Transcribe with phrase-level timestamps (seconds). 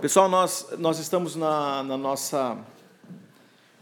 [0.00, 2.56] Pessoal, nós, nós estamos na, na nossa.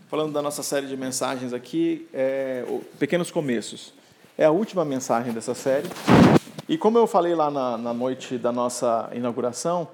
[0.08, 2.64] Falando da nossa série de mensagens aqui, é,
[2.98, 3.94] Pequenos Começos.
[4.36, 5.88] É a última mensagem dessa série.
[6.68, 9.88] E como eu falei lá na, na noite da nossa inauguração,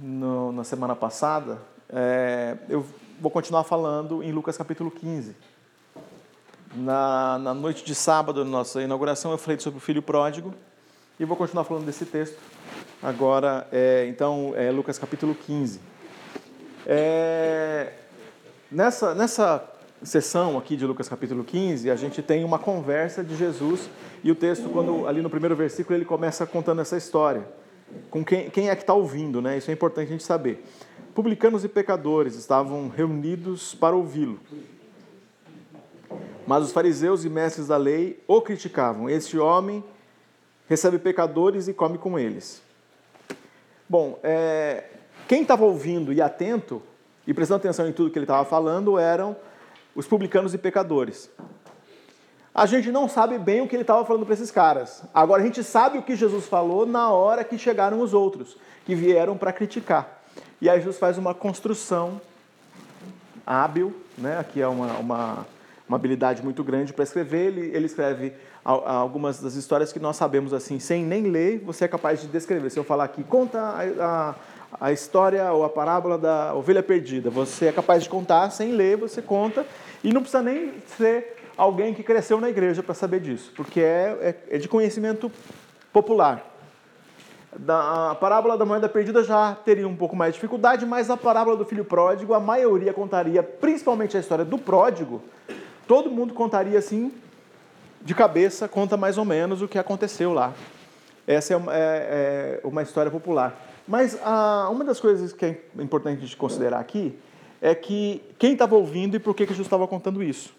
[0.00, 2.84] no, na semana passada, é, eu
[3.20, 5.34] vou continuar falando em Lucas capítulo 15.
[6.74, 10.54] Na, na noite de sábado, na nossa inauguração, eu falei sobre o filho pródigo
[11.18, 12.36] e vou continuar falando desse texto.
[13.02, 15.80] Agora, é, então, é Lucas capítulo 15.
[16.84, 17.92] É,
[18.72, 19.64] nessa, nessa
[20.02, 23.88] sessão aqui de Lucas capítulo 15, a gente tem uma conversa de Jesus
[24.24, 27.46] e o texto, quando ali no primeiro versículo, ele começa contando essa história.
[28.10, 29.56] Com quem, quem é que está ouvindo, né?
[29.56, 30.64] Isso é importante a gente saber.
[31.14, 34.40] Publicanos e pecadores estavam reunidos para ouvi-lo.
[36.46, 39.08] Mas os fariseus e mestres da lei o criticavam.
[39.08, 39.84] Este homem
[40.68, 42.66] recebe pecadores e come com eles.
[43.88, 44.84] Bom, é,
[45.26, 46.82] quem estava ouvindo e atento
[47.26, 49.34] e prestando atenção em tudo que ele estava falando eram
[49.94, 51.30] os publicanos e pecadores.
[52.54, 55.02] A gente não sabe bem o que ele estava falando para esses caras.
[55.14, 58.94] Agora a gente sabe o que Jesus falou na hora que chegaram os outros, que
[58.94, 60.22] vieram para criticar.
[60.60, 62.20] E aí Jesus faz uma construção
[63.46, 64.38] hábil, né?
[64.38, 65.46] aqui é uma, uma,
[65.88, 67.46] uma habilidade muito grande para escrever.
[67.46, 68.32] Ele, ele escreve
[68.64, 72.70] algumas das histórias que nós sabemos assim, sem nem ler, você é capaz de descrever.
[72.70, 74.34] Se eu falar aqui, conta a, a,
[74.88, 78.96] a história ou a parábola da ovelha perdida, você é capaz de contar sem ler,
[78.96, 79.64] você conta,
[80.04, 84.36] e não precisa nem ser alguém que cresceu na igreja para saber disso, porque é,
[84.50, 85.32] é, é de conhecimento
[85.92, 86.44] popular
[87.58, 91.16] da a parábola da moeda perdida já teria um pouco mais de dificuldade, mas a
[91.16, 95.22] parábola do filho pródigo, a maioria contaria, principalmente a história do pródigo,
[95.88, 97.10] todo mundo contaria assim,
[98.02, 100.52] de cabeça, conta mais ou menos o que aconteceu lá.
[101.26, 103.58] Essa é uma, é, é uma história popular.
[103.88, 107.18] Mas a, uma das coisas que é importante de considerar aqui
[107.60, 110.54] é que quem estava ouvindo e por que, que Jesus estava contando isso.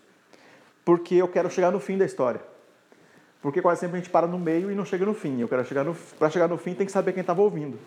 [0.84, 2.41] Porque eu quero chegar no fim da história.
[3.41, 5.39] Porque quase sempre a gente para no meio e não chega no fim.
[5.39, 7.79] Eu quero chegar no para chegar no fim tem que saber quem estava ouvindo,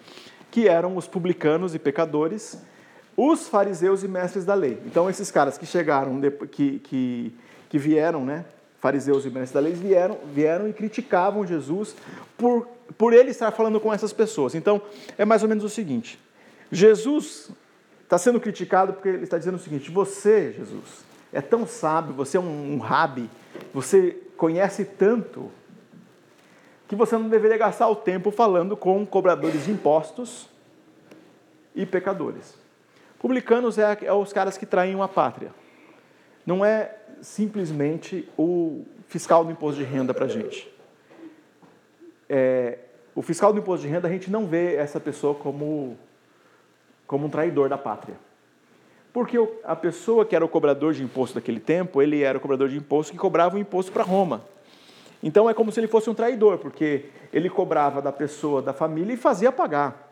[0.50, 2.62] que eram os publicanos e pecadores,
[3.16, 4.80] os fariseus e mestres da lei.
[4.86, 7.34] Então esses caras que chegaram, que, que,
[7.68, 8.44] que vieram, né?
[8.80, 11.94] Fariseus e mestres da lei vieram, vieram e criticavam Jesus
[12.36, 12.66] por,
[12.98, 14.54] por ele estar falando com essas pessoas.
[14.54, 14.82] Então
[15.16, 16.18] é mais ou menos o seguinte:
[16.70, 17.50] Jesus
[18.02, 22.36] está sendo criticado porque ele está dizendo o seguinte: você, Jesus, é tão sábio, você
[22.36, 23.30] é um, um rabi,
[23.72, 25.50] você conhece tanto
[26.88, 30.48] que você não deveria gastar o tempo falando com cobradores de impostos
[31.74, 32.61] e pecadores.
[33.22, 35.54] Publicanos é, é os caras que traem a pátria.
[36.44, 40.68] Não é simplesmente o fiscal do imposto de renda para a gente.
[42.28, 42.78] É,
[43.14, 45.96] o fiscal do imposto de renda, a gente não vê essa pessoa como,
[47.06, 48.16] como um traidor da pátria.
[49.12, 52.68] Porque a pessoa que era o cobrador de imposto daquele tempo, ele era o cobrador
[52.68, 54.42] de imposto que cobrava o imposto para Roma.
[55.22, 59.12] Então é como se ele fosse um traidor, porque ele cobrava da pessoa, da família
[59.12, 60.11] e fazia pagar.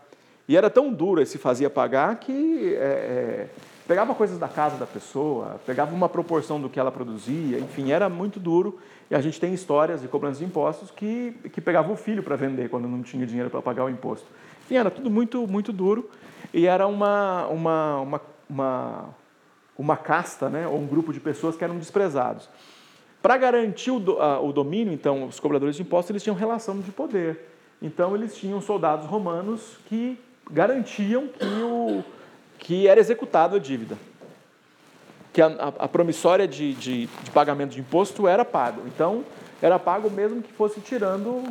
[0.51, 3.49] E era tão duro esse fazia pagar que é, é,
[3.87, 8.09] pegava coisas da casa da pessoa, pegava uma proporção do que ela produzia, enfim, era
[8.09, 8.77] muito duro.
[9.09, 12.35] E a gente tem histórias de cobrança de impostos que, que pegava o filho para
[12.35, 14.27] vender quando não tinha dinheiro para pagar o imposto.
[14.65, 16.11] Enfim, era tudo muito, muito duro
[16.53, 19.15] e era uma, uma, uma uma,
[19.79, 22.49] uma casta, né, ou um grupo de pessoas que eram desprezados.
[23.23, 23.99] Para garantir o,
[24.45, 27.49] o domínio, então, os cobradores de impostos eles tinham relação de poder.
[27.81, 30.19] Então, eles tinham soldados romanos que
[30.51, 32.05] garantiam que, o,
[32.59, 33.97] que era executada a dívida.
[35.33, 35.47] Que a,
[35.79, 38.83] a, promissória de, de, de, pagamento de imposto era pago.
[38.87, 39.25] Então,
[39.63, 41.45] era pago mesmo que fosse tirando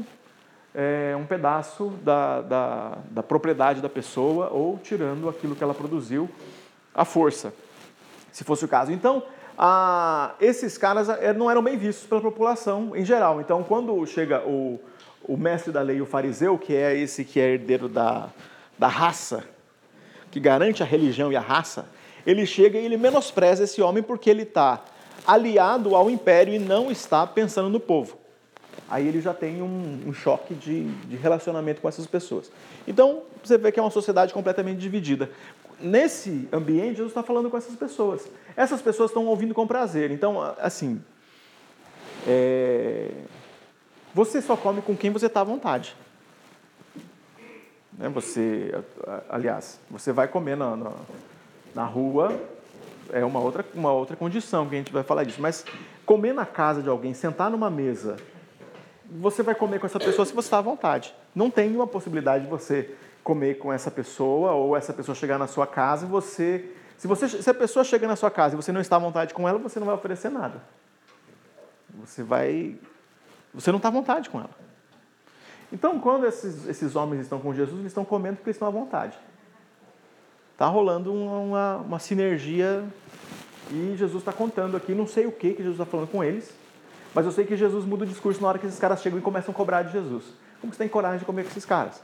[0.75, 6.29] é, um pedaço da, da, da propriedade da pessoa ou tirando aquilo que ela produziu
[6.93, 7.53] a força,
[8.31, 8.91] se fosse o caso.
[8.91, 9.23] Então,
[10.39, 13.41] esses caras eh, não eram bem vistos pela população em geral.
[13.41, 14.79] Então, quando chega o,
[15.23, 18.29] o mestre da lei, o fariseu, que é esse que é herdeiro da,
[18.79, 19.43] da raça,
[20.31, 21.87] que garante a religião e a raça,
[22.25, 24.83] ele chega e ele menospreza esse homem porque ele está
[25.27, 28.17] aliado ao império e não está pensando no povo.
[28.89, 32.51] Aí ele já tem um, um choque de, de relacionamento com essas pessoas.
[32.87, 35.29] Então, você vê que é uma sociedade completamente dividida
[35.81, 38.27] nesse ambiente, Jesus está falando com essas pessoas.
[38.55, 40.11] Essas pessoas estão ouvindo com prazer.
[40.11, 41.01] Então, assim,
[42.27, 43.09] é...
[44.13, 45.95] você só come com quem você está à vontade.
[47.99, 48.09] Né?
[48.09, 48.73] Você,
[49.29, 50.91] aliás, você vai comer na, na,
[51.75, 52.35] na, rua,
[53.11, 55.39] é uma outra, uma outra condição que a gente vai falar disso.
[55.39, 55.63] Mas
[56.05, 58.17] comer na casa de alguém, sentar numa mesa,
[59.11, 61.13] você vai comer com essa pessoa se você está à vontade.
[61.35, 65.45] Não tem uma possibilidade de você comer com essa pessoa ou essa pessoa chegar na
[65.45, 68.73] sua casa e você se, você, se a pessoa chega na sua casa e você
[68.73, 70.61] não está à vontade com ela, você não vai oferecer nada.
[71.97, 72.75] Você vai.
[73.53, 74.49] Você não está à vontade com ela.
[75.71, 79.17] Então, quando esses, esses homens estão com Jesus, eles estão comendo porque estão à vontade.
[80.53, 82.83] Está rolando uma, uma, sinergia
[83.71, 86.53] e Jesus está contando aqui, não sei o que, que Jesus está falando com eles,
[87.13, 89.21] mas eu sei que Jesus muda o discurso na hora que esses caras chegam e
[89.21, 90.25] começam a cobrar de Jesus.
[90.59, 92.01] Como você tem coragem de comer com esses caras?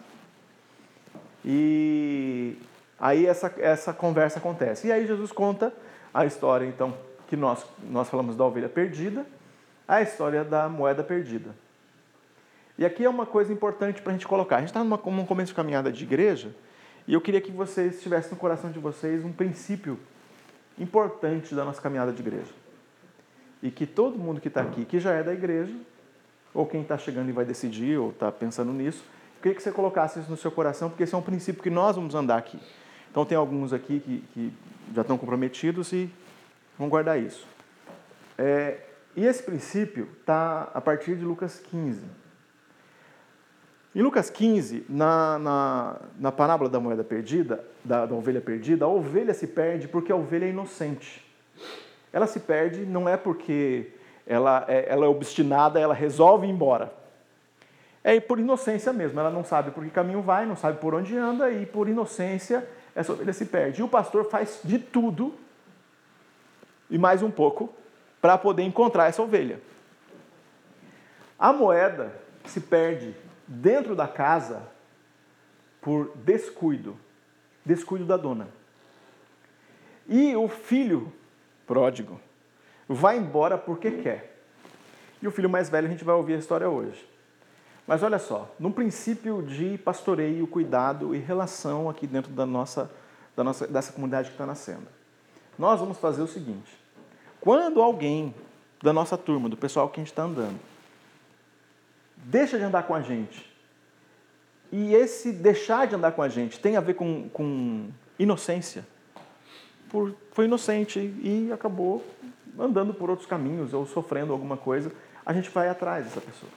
[1.44, 2.57] E
[3.00, 4.88] Aí essa, essa conversa acontece.
[4.88, 5.73] E aí Jesus conta
[6.13, 6.94] a história, então,
[7.27, 9.25] que nós, nós falamos da ovelha perdida,
[9.88, 11.51] a história da moeda perdida.
[12.77, 14.57] E aqui é uma coisa importante para a gente colocar.
[14.57, 16.54] A gente está num começo de caminhada de igreja
[17.07, 20.00] e eu queria que vocês tivessem no coração de vocês um princípio
[20.77, 22.51] importante da nossa caminhada de igreja.
[23.63, 25.74] E que todo mundo que está aqui, que já é da igreja,
[26.54, 29.04] ou quem está chegando e vai decidir, ou está pensando nisso,
[29.38, 31.69] eu queria que você colocasse isso no seu coração, porque esse é um princípio que
[31.69, 32.60] nós vamos andar aqui.
[33.10, 34.54] Então, tem alguns aqui que, que
[34.94, 36.10] já estão comprometidos e
[36.77, 37.48] vão guardar isso.
[38.38, 38.80] É,
[39.16, 42.01] e esse princípio está a partir de Lucas 15.
[43.95, 48.89] Em Lucas 15, na, na, na parábola da moeda perdida, da, da ovelha perdida, a
[48.89, 51.25] ovelha se perde porque a ovelha é inocente.
[52.12, 53.94] Ela se perde não é porque
[54.27, 56.94] ela é, ela é obstinada, ela resolve ir embora.
[58.03, 61.18] É por inocência mesmo, ela não sabe por que caminho vai, não sabe por onde
[61.18, 63.80] anda e por inocência essa ovelha se perde.
[63.80, 65.33] E o pastor faz de tudo
[66.89, 67.74] e mais um pouco
[68.21, 69.57] para poder encontrar essa ovelha.
[71.39, 72.12] A moeda
[72.45, 73.15] se perde
[73.47, 74.68] dentro da casa
[75.81, 76.97] por descuido,
[77.63, 78.47] descuido da dona.
[80.07, 81.12] E o filho
[81.65, 82.19] pródigo
[82.88, 84.36] vai embora porque quer.
[85.21, 87.07] E o filho mais velho a gente vai ouvir a história hoje.
[87.88, 92.89] Mas olha só, num princípio de pastoreio, cuidado e relação aqui dentro da nossa,
[93.36, 94.88] da nossa dessa comunidade que está nascendo,
[95.57, 96.71] nós vamos fazer o seguinte:
[97.39, 98.33] quando alguém
[98.81, 100.59] da nossa turma, do pessoal que a gente está andando,
[102.25, 103.50] deixa de andar com a gente,
[104.72, 107.88] e esse deixar de andar com a gente tem a ver com, com
[108.18, 108.86] inocência,
[109.89, 112.04] por, foi inocente e acabou
[112.60, 114.92] andando por outros caminhos ou sofrendo alguma coisa,
[115.25, 116.51] a gente vai atrás dessa pessoa.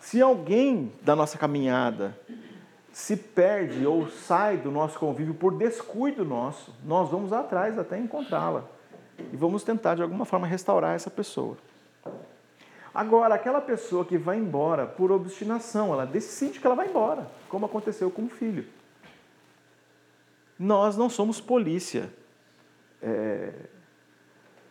[0.00, 2.18] Se alguém da nossa caminhada
[2.92, 8.64] se perde ou sai do nosso convívio por descuido nosso, nós vamos atrás até encontrá-la
[9.32, 11.56] e vamos tentar de alguma forma restaurar essa pessoa.
[12.94, 17.64] Agora, aquela pessoa que vai embora por obstinação, ela decide que ela vai embora, como
[17.64, 18.66] aconteceu com o filho.
[20.58, 22.12] Nós não somos polícia,
[23.02, 23.52] é,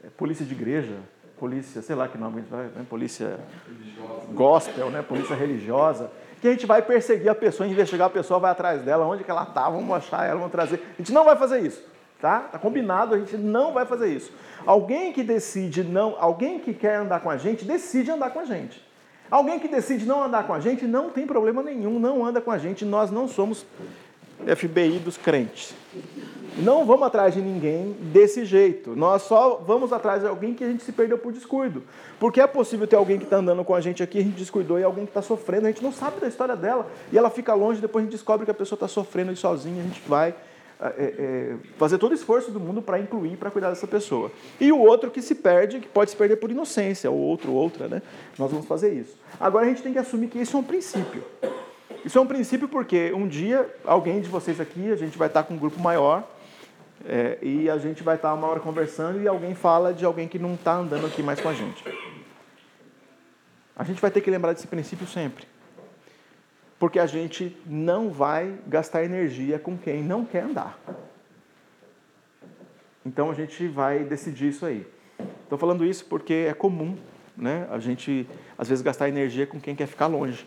[0.03, 0.97] é polícia de igreja,
[1.41, 2.85] polícia, sei lá que nome vai, né?
[2.87, 4.33] polícia religiosa.
[4.33, 5.01] gospel, né?
[5.01, 9.05] polícia religiosa, que a gente vai perseguir a pessoa, investigar a pessoa, vai atrás dela,
[9.07, 10.75] onde que ela está, vamos achar ela, vamos trazer.
[10.93, 11.83] A gente não vai fazer isso,
[12.21, 12.39] tá?
[12.41, 14.31] Tá combinado, a gente não vai fazer isso.
[14.65, 18.45] Alguém que decide não, alguém que quer andar com a gente, decide andar com a
[18.45, 18.81] gente.
[19.29, 22.51] Alguém que decide não andar com a gente, não tem problema nenhum, não anda com
[22.51, 23.65] a gente, nós não somos
[24.45, 25.73] FBI dos crentes.
[26.57, 28.93] Não vamos atrás de ninguém desse jeito.
[28.93, 31.83] Nós só vamos atrás de alguém que a gente se perdeu por descuido.
[32.19, 34.77] Porque é possível ter alguém que está andando com a gente aqui, a gente descuidou,
[34.77, 36.87] e alguém que está sofrendo, a gente não sabe da história dela.
[37.11, 39.81] E ela fica longe, depois a gente descobre que a pessoa está sofrendo e sozinha,
[39.81, 40.35] a gente vai
[40.81, 44.31] é, é, fazer todo o esforço do mundo para incluir, para cuidar dessa pessoa.
[44.59, 47.87] E o outro que se perde, que pode se perder por inocência, ou outro, outra,
[47.87, 48.01] né?
[48.37, 49.15] Nós vamos fazer isso.
[49.39, 51.23] Agora a gente tem que assumir que isso é um princípio.
[52.03, 55.43] Isso é um princípio porque um dia alguém de vocês aqui, a gente vai estar
[55.43, 56.27] com um grupo maior,
[57.05, 60.39] é, e a gente vai estar uma hora conversando e alguém fala de alguém que
[60.39, 61.83] não está andando aqui mais com a gente.
[63.75, 65.45] A gente vai ter que lembrar desse princípio sempre.
[66.81, 70.79] Porque a gente não vai gastar energia com quem não quer andar.
[73.05, 74.87] Então a gente vai decidir isso aí.
[75.43, 76.97] Estou falando isso porque é comum
[77.37, 77.67] né?
[77.69, 80.43] a gente, às vezes, gastar energia com quem quer ficar longe.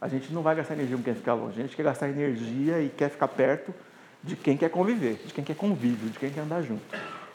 [0.00, 1.60] A gente não vai gastar energia com quem quer ficar longe.
[1.60, 3.72] A gente quer gastar energia e quer ficar perto
[4.20, 6.82] de quem quer conviver, de quem quer convívio, de quem quer andar junto.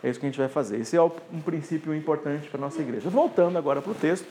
[0.03, 0.81] É isso que a gente vai fazer.
[0.81, 3.09] Esse é um princípio importante para a nossa igreja.
[3.09, 4.27] Voltando agora para o texto,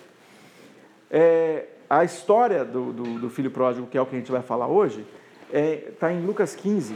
[1.11, 4.43] é, a história do, do, do, filho pródigo, que é o que a gente vai
[4.43, 5.07] falar hoje,
[5.47, 6.95] está é, tá em Lucas 15,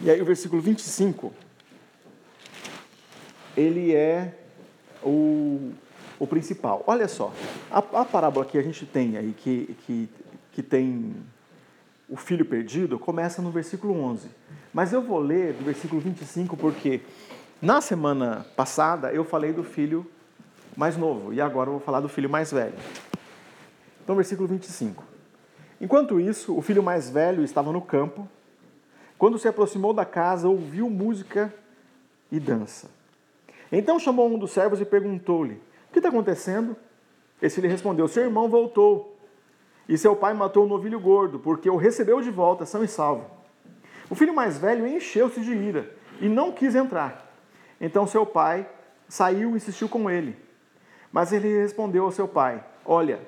[0.00, 1.32] e aí o versículo 25,
[3.56, 4.34] ele é
[5.02, 5.72] o,
[6.18, 6.84] o principal.
[6.86, 7.32] Olha só,
[7.70, 10.08] a, a parábola que a gente tem aí, que, que,
[10.52, 11.16] que tem
[12.08, 14.28] o filho perdido, começa no versículo 11.
[14.72, 17.00] Mas eu vou ler do versículo 25 porque
[17.60, 20.06] na semana passada eu falei do filho
[20.76, 22.74] mais novo e agora eu vou falar do filho mais velho.
[24.06, 25.02] Então, versículo 25.
[25.80, 28.28] Enquanto isso, o filho mais velho estava no campo.
[29.18, 31.52] Quando se aproximou da casa, ouviu música
[32.30, 32.88] e dança.
[33.72, 35.54] Então chamou um dos servos e perguntou-lhe:
[35.88, 36.76] O que está acontecendo?
[37.42, 39.18] Esse lhe respondeu: Seu irmão voltou.
[39.88, 43.28] E seu pai matou o novilho gordo, porque o recebeu de volta, são e salvo.
[44.08, 47.28] O filho mais velho encheu-se de ira e não quis entrar.
[47.80, 48.68] Então seu pai
[49.08, 50.36] saiu e insistiu com ele.
[51.12, 53.20] Mas ele respondeu ao seu pai: Olha,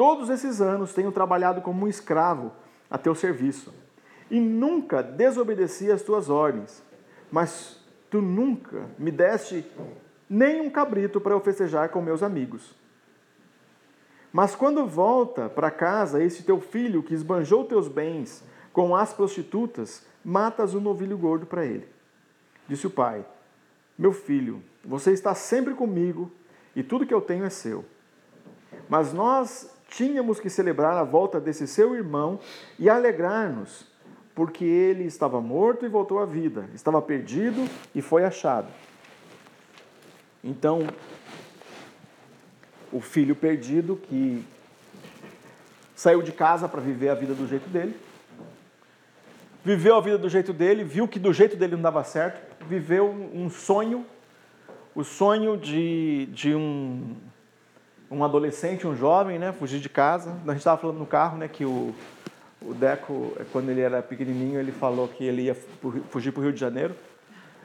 [0.00, 2.52] todos esses anos tenho trabalhado como um escravo
[2.90, 3.70] a teu serviço
[4.30, 6.82] e nunca desobedeci às tuas ordens.
[7.30, 7.78] Mas
[8.08, 9.62] tu nunca me deste
[10.26, 12.74] nem um cabrito para eu festejar com meus amigos.
[14.32, 18.42] Mas quando volta para casa esse teu filho que esbanjou teus bens
[18.72, 21.86] com as prostitutas, matas um novilho gordo para ele.
[22.66, 23.22] Disse o pai:
[23.98, 26.32] Meu filho, você está sempre comigo
[26.74, 27.84] e tudo que eu tenho é seu.
[28.88, 32.38] Mas nós tínhamos que celebrar a volta desse seu irmão
[32.78, 33.86] e alegrar-nos,
[34.34, 38.68] porque ele estava morto e voltou à vida, estava perdido e foi achado.
[40.42, 40.86] Então,
[42.92, 44.44] o filho perdido que
[45.94, 47.94] saiu de casa para viver a vida do jeito dele,
[49.62, 53.10] viveu a vida do jeito dele, viu que do jeito dele não dava certo, viveu
[53.10, 54.06] um sonho,
[54.94, 57.16] o sonho de, de um,
[58.10, 60.32] um adolescente, um jovem, né, fugir de casa.
[60.44, 61.94] A gente estava falando no carro, né, que o,
[62.60, 65.54] o Deco, quando ele era pequenininho, ele falou que ele ia
[66.10, 66.94] fugir para o Rio de Janeiro.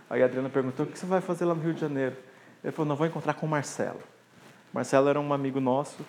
[0.09, 2.15] Aí a Adriana perguntou: o que você vai fazer lá no Rio de Janeiro?
[2.63, 3.99] Ele falou: não, vou encontrar com o Marcelo.
[4.71, 6.05] Marcelo era um amigo nosso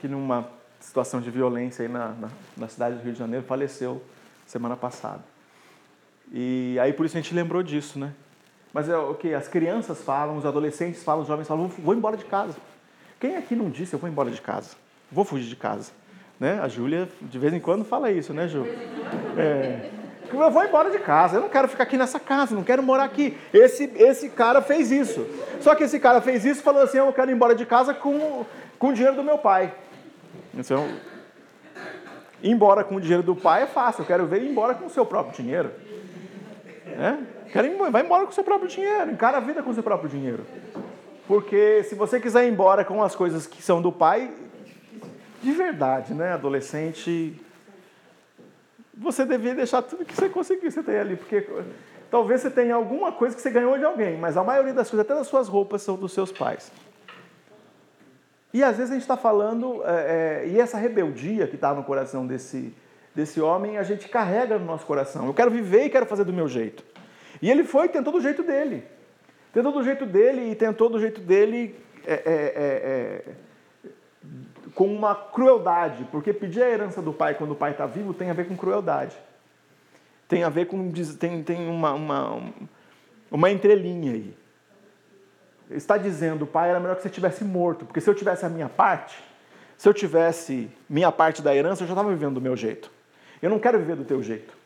[0.00, 0.48] que, numa
[0.80, 4.02] situação de violência aí na, na, na cidade do Rio de Janeiro, faleceu
[4.46, 5.22] semana passada.
[6.32, 8.12] E aí por isso a gente lembrou disso, né?
[8.72, 12.16] Mas é o que as crianças falam, os adolescentes falam, os jovens falam, vou embora
[12.16, 12.56] de casa.
[13.20, 14.70] Quem aqui não disse eu vou embora de casa?
[15.10, 15.90] Vou fugir de casa,
[16.38, 16.60] né?
[16.60, 18.64] A Júlia de vez em quando fala isso, né, Ju?
[19.36, 19.90] É,
[20.32, 23.04] eu vou embora de casa, eu não quero ficar aqui nessa casa, não quero morar
[23.04, 23.36] aqui.
[23.52, 25.26] Esse, esse cara fez isso.
[25.60, 28.44] Só que esse cara fez isso falando assim: eu quero ir embora de casa com,
[28.78, 29.72] com o dinheiro do meu pai.
[30.54, 30.86] Então,
[32.42, 34.86] ir embora com o dinheiro do pai é fácil, eu quero ver ir embora com
[34.86, 35.72] o seu próprio dinheiro.
[36.86, 37.16] É?
[37.52, 39.82] Quero ir, vai embora com o seu próprio dinheiro, encara a vida com o seu
[39.82, 40.44] próprio dinheiro.
[41.28, 44.32] Porque se você quiser ir embora com as coisas que são do pai,
[45.42, 47.38] de verdade, né, adolescente,
[48.96, 51.46] você devia deixar tudo que você conseguir você ter ali, porque
[52.10, 55.04] talvez você tenha alguma coisa que você ganhou de alguém, mas a maioria das coisas,
[55.04, 56.72] até das suas roupas, são dos seus pais.
[58.54, 61.84] E às vezes a gente está falando, é, é, e essa rebeldia que está no
[61.84, 62.74] coração desse,
[63.14, 65.26] desse homem, a gente carrega no nosso coração.
[65.26, 66.82] Eu quero viver e quero fazer do meu jeito.
[67.42, 68.82] E ele foi e tentou do jeito dele.
[69.58, 71.74] Tentou do jeito dele e tentou do jeito dele
[72.06, 72.22] é, é,
[72.54, 77.84] é, é com uma crueldade, porque pedir a herança do pai quando o pai está
[77.84, 79.16] vivo tem a ver com crueldade.
[80.28, 80.92] Tem a ver com.
[81.18, 82.40] tem, tem uma, uma,
[83.32, 84.32] uma entrelinha aí.
[85.72, 88.68] Está dizendo, pai, era melhor que você tivesse morto, porque se eu tivesse a minha
[88.68, 89.20] parte,
[89.76, 92.92] se eu tivesse minha parte da herança, eu já estava vivendo do meu jeito.
[93.42, 94.56] Eu não quero viver do teu jeito.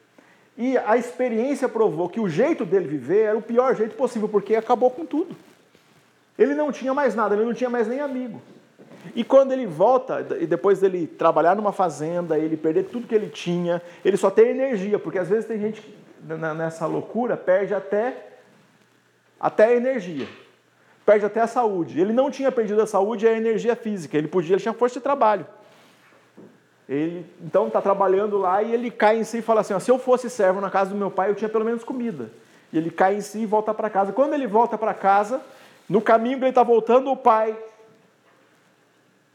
[0.56, 4.54] E a experiência provou que o jeito dele viver era o pior jeito possível, porque
[4.54, 5.34] acabou com tudo.
[6.38, 8.40] Ele não tinha mais nada, ele não tinha mais nem amigo.
[9.14, 13.28] E quando ele volta, e depois dele trabalhar numa fazenda, ele perder tudo que ele
[13.28, 15.94] tinha, ele só tem energia, porque às vezes tem gente que
[16.56, 18.14] nessa loucura perde até,
[19.40, 20.28] até a energia,
[21.04, 22.00] perde até a saúde.
[22.00, 25.00] Ele não tinha perdido a saúde e a energia física, ele podia, ele tinha força
[25.00, 25.46] de trabalho.
[26.92, 29.98] Ele então está trabalhando lá e ele cai em si e fala assim: se eu
[29.98, 32.30] fosse servo na casa do meu pai, eu tinha pelo menos comida.
[32.70, 34.12] E ele cai em si e volta para casa.
[34.12, 35.40] Quando ele volta para casa,
[35.88, 37.56] no caminho que ele está voltando, o pai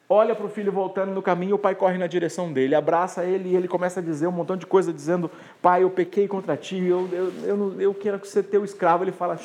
[0.08, 3.50] olha para o filho voltando no caminho, o pai corre na direção dele, abraça ele
[3.50, 6.78] e ele começa a dizer um montão de coisa, dizendo: Pai, eu pequei contra ti,
[6.78, 9.04] eu, eu, eu, eu quero ser teu escravo.
[9.04, 9.36] Ele fala: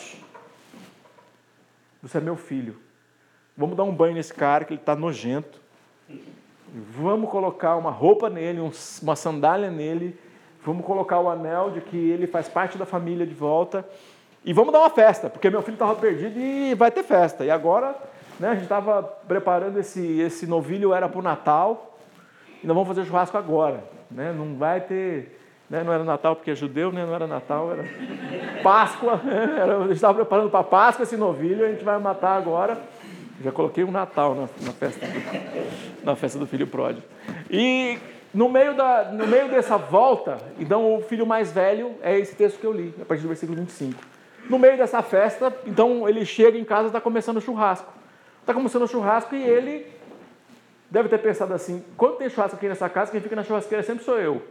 [2.03, 2.77] Você é meu filho.
[3.57, 5.63] Vamos dar um banho nesse cara que ele está nojento.
[6.73, 8.61] Vamos colocar uma roupa nele,
[9.03, 10.19] uma sandália nele.
[10.65, 13.87] Vamos colocar o anel de que ele faz parte da família de volta.
[14.45, 17.45] E vamos dar uma festa, porque meu filho estava perdido e vai ter festa.
[17.45, 17.95] E agora
[18.43, 18.49] né?
[18.49, 21.97] A gente estava preparando esse, esse novilho, era para o Natal,
[22.63, 23.85] e nós vamos fazer churrasco agora.
[24.11, 24.35] Né?
[24.37, 25.39] Não vai ter.
[25.71, 25.85] Né?
[25.85, 27.07] Não era Natal porque é judeu, né?
[27.07, 27.85] não era Natal, era
[28.63, 29.21] Páscoa.
[29.23, 29.59] Né?
[29.61, 32.79] Era, a gente estava preparando para Páscoa esse novilho, a gente vai matar agora.
[33.41, 37.07] Já coloquei um Natal na, na, festa, do, na festa do filho pródigo.
[37.51, 37.99] E
[38.33, 42.59] no meio, da, no meio dessa volta, então o filho mais velho é esse texto
[42.59, 44.01] que eu li, a partir do versículo 25.
[44.49, 47.93] No meio dessa festa, então ele chega em casa e está começando o churrasco.
[48.41, 49.87] Está começando o churrasco e ele
[50.91, 54.05] deve ter pensado assim: quando tem churrasco aqui nessa casa, quem fica na churrasqueira sempre
[54.05, 54.43] sou eu.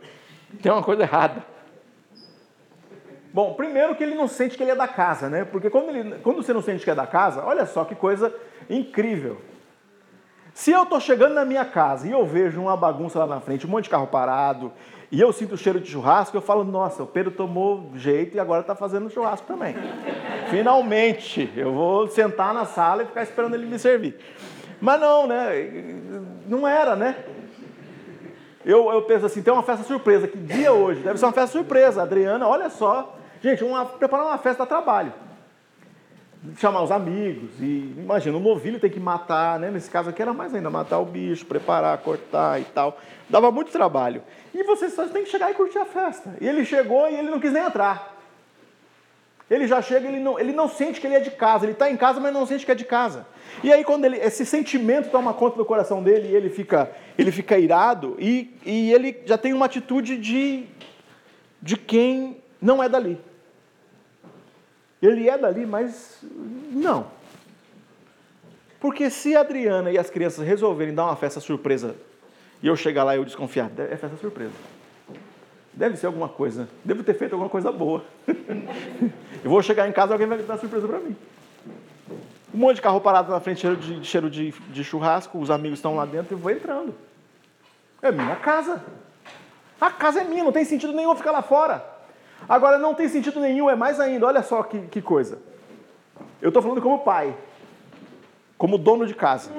[0.62, 1.44] Tem uma coisa errada.
[3.34, 5.46] Bom, primeiro que ele não sente que ele é da casa, né?
[5.46, 8.34] Porque quando, ele, quando você não sente que é da casa, olha só que coisa
[8.70, 9.38] incrível.
[10.54, 13.66] Se eu estou chegando na minha casa e eu vejo uma bagunça lá na frente,
[13.66, 14.74] um monte de carro parado,
[15.10, 18.40] e eu sinto o cheiro de churrasco, eu falo, nossa, o Pedro tomou jeito e
[18.40, 19.76] agora está fazendo churrasco também.
[20.50, 24.18] Finalmente, eu vou sentar na sala e ficar esperando ele me servir.
[24.82, 25.70] Mas não, né?
[26.48, 27.24] Não era, né?
[28.66, 31.02] Eu, eu penso assim, tem uma festa surpresa, que dia hoje?
[31.02, 32.02] Deve ser uma festa surpresa.
[32.02, 33.18] Adriana, olha só.
[33.42, 35.14] Gente, uma, preparar uma festa a trabalho
[36.58, 37.52] chamar os amigos.
[37.60, 39.70] E imagina, o novilho tem que matar, né?
[39.70, 43.00] Nesse caso aqui era mais ainda, matar o bicho, preparar, cortar e tal.
[43.30, 44.24] Dava muito trabalho.
[44.54, 46.36] E você só tem que chegar e curtir a festa.
[46.42, 48.18] E ele chegou e ele não quis nem entrar.
[49.50, 51.66] Ele já chega, ele não, ele não sente que ele é de casa.
[51.66, 53.28] Ele está em casa, mas não sente que é de casa.
[53.62, 57.58] E aí, quando ele, esse sentimento toma conta do coração dele, ele fica, ele fica
[57.58, 60.66] irado e, e ele já tem uma atitude de,
[61.62, 63.20] de quem não é dali.
[65.02, 66.20] Ele é dali, mas
[66.72, 67.08] não.
[68.80, 71.96] Porque se a Adriana e as crianças resolverem dar uma festa surpresa
[72.62, 74.54] e eu chegar lá e eu desconfiar, é festa surpresa.
[75.74, 76.68] Deve ser alguma coisa.
[76.84, 78.04] Devo ter feito alguma coisa boa.
[78.28, 81.16] eu vou chegar em casa e alguém vai dar surpresa para mim.
[82.54, 85.80] Um monte de carro parado na frente, cheiro de, cheiro de, de churrasco, os amigos
[85.80, 86.94] estão lá dentro e vou entrando.
[88.02, 88.84] É minha casa.
[89.80, 91.91] A casa é minha, não tem sentido nenhum ficar lá fora.
[92.48, 95.40] Agora, não tem sentido nenhum, é mais ainda, olha só que, que coisa.
[96.42, 97.36] Eu estou falando como pai,
[98.58, 99.52] como dono de casa.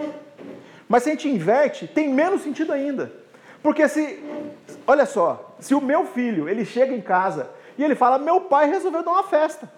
[0.88, 3.12] Mas se a gente inverte, tem menos sentido ainda.
[3.62, 4.22] Porque se,
[4.86, 7.48] olha só, se o meu filho, ele chega em casa
[7.78, 9.70] e ele fala, meu pai resolveu dar uma festa.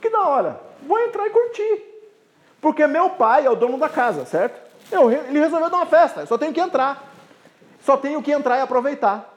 [0.00, 1.82] Que da hora, vou entrar e curtir.
[2.60, 4.60] Porque meu pai é o dono da casa, certo?
[4.92, 7.12] Eu, ele resolveu dar uma festa, eu só tenho que entrar.
[7.80, 9.35] Só tenho que entrar e aproveitar.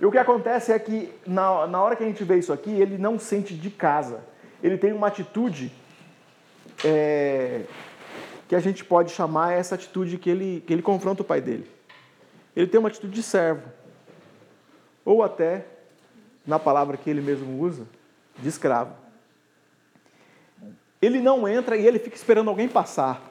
[0.00, 2.70] E o que acontece é que, na, na hora que a gente vê isso aqui,
[2.70, 4.24] ele não sente de casa.
[4.62, 5.70] Ele tem uma atitude
[6.82, 7.64] é,
[8.48, 11.70] que a gente pode chamar essa atitude que ele, que ele confronta o pai dele.
[12.56, 13.62] Ele tem uma atitude de servo.
[15.04, 15.66] Ou até,
[16.46, 17.86] na palavra que ele mesmo usa,
[18.38, 18.94] de escravo.
[21.00, 23.22] Ele não entra e ele fica esperando alguém passar.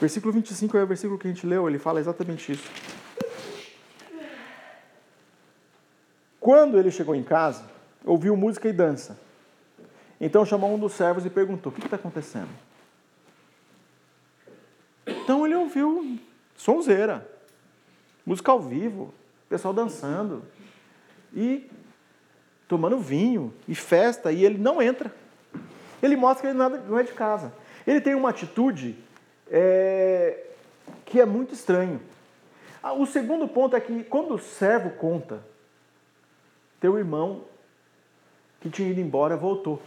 [0.00, 2.70] Versículo 25 é o versículo que a gente leu, ele fala exatamente isso.
[6.44, 7.64] Quando ele chegou em casa,
[8.04, 9.18] ouviu música e dança.
[10.20, 12.50] Então chamou um dos servos e perguntou: O que está acontecendo?
[15.06, 16.18] Então ele ouviu
[16.54, 17.26] sonzeira,
[18.26, 19.14] música ao vivo,
[19.48, 20.42] pessoal dançando
[21.32, 21.66] e
[22.68, 25.10] tomando vinho e festa, e ele não entra.
[26.02, 27.54] Ele mostra que ele não é de casa.
[27.86, 28.98] Ele tem uma atitude
[29.50, 30.44] é,
[31.06, 32.02] que é muito estranho.
[32.82, 35.53] Ah, o segundo ponto é que quando o servo conta
[36.84, 37.44] teu irmão
[38.60, 39.80] que tinha ido embora voltou.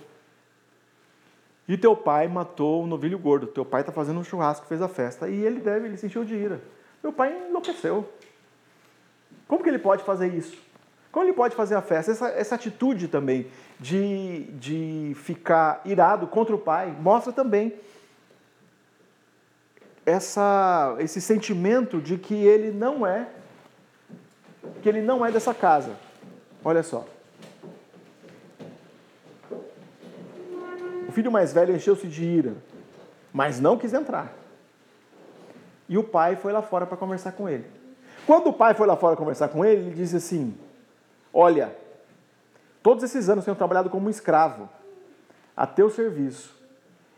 [1.68, 3.46] E teu pai matou um novilho gordo.
[3.46, 5.30] Teu pai está fazendo um churrasco, fez a festa.
[5.30, 6.60] E ele deve, ele sentiu de ira.
[7.04, 8.12] Meu pai enlouqueceu.
[9.48, 10.58] Como que ele pode fazer isso?
[11.12, 12.12] Como ele pode fazer a festa?
[12.12, 13.46] Essa, essa atitude também
[13.80, 17.76] de, de ficar irado contra o pai mostra também
[20.04, 23.28] essa, esse sentimento de que ele não é
[24.82, 26.07] que ele não é dessa casa.
[26.64, 27.06] Olha só.
[31.08, 32.54] O filho mais velho encheu-se de ira,
[33.32, 34.34] mas não quis entrar.
[35.88, 37.66] E o pai foi lá fora para conversar com ele.
[38.26, 40.58] Quando o pai foi lá fora conversar com ele, ele disse assim:
[41.34, 41.74] Olha,
[42.84, 44.70] todos esses anos tenho trabalhado como escravo
[45.56, 46.54] a teu serviço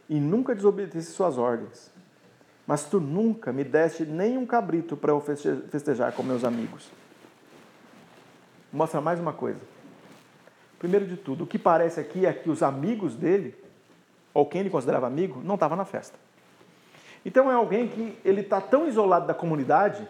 [0.08, 1.91] e nunca desobedeci suas ordens.
[2.67, 6.91] Mas tu nunca me deste nem um cabrito para eu festejar com meus amigos
[8.71, 9.60] mostra mais uma coisa.
[10.77, 13.55] Primeiro de tudo, o que parece aqui é que os amigos dele,
[14.34, 16.17] ou quem ele considerava amigo, não estava na festa.
[17.25, 20.08] Então é alguém que ele está tão isolado da comunidade,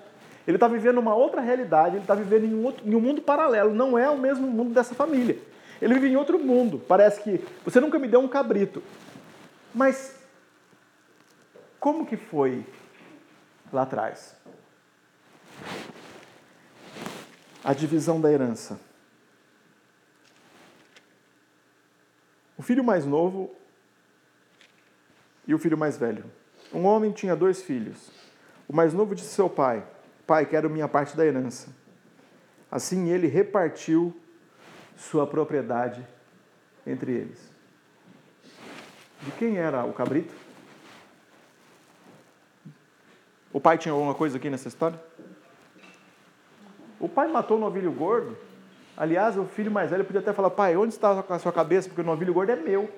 [0.47, 3.21] ele está vivendo uma outra realidade, ele está vivendo em um, outro, em um mundo
[3.21, 5.37] paralelo, não é o mesmo mundo dessa família.
[5.81, 6.79] Ele vive em outro mundo.
[6.87, 8.83] Parece que você nunca me deu um cabrito.
[9.73, 10.19] Mas
[11.79, 12.65] como que foi
[13.71, 14.35] lá atrás?
[17.63, 18.79] A divisão da herança.
[22.57, 23.53] O filho mais novo
[25.47, 26.25] e o filho mais velho.
[26.73, 28.11] Um homem tinha dois filhos.
[28.67, 29.85] O mais novo disse seu pai:
[30.27, 31.69] Pai, quero minha parte da herança.
[32.69, 34.15] Assim ele repartiu
[34.95, 36.05] sua propriedade
[36.85, 37.49] entre eles.
[39.21, 40.33] De quem era o cabrito?
[43.51, 45.08] O pai tinha alguma coisa aqui nessa história?
[46.99, 48.37] O pai matou o novilho gordo.
[48.97, 51.87] Aliás, o filho mais velho podia até falar: pai, onde está a sua cabeça?
[51.87, 52.89] Porque o novilho gordo é meu.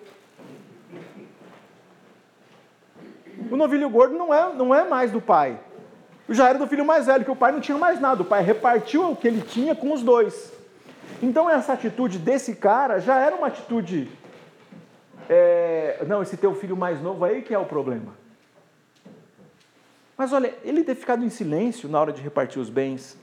[3.52, 5.60] O novilho gordo não é, não é mais do pai.
[6.28, 8.22] Já era do filho mais velho, que o pai não tinha mais nada.
[8.22, 10.52] O pai repartiu o que ele tinha com os dois.
[11.22, 14.10] Então, essa atitude desse cara já era uma atitude.
[15.30, 18.14] É, não, esse teu filho mais novo aí que é o problema.
[20.18, 23.18] Mas olha, ele ter ficado em silêncio na hora de repartir os bens